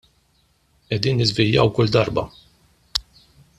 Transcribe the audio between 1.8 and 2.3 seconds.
darba.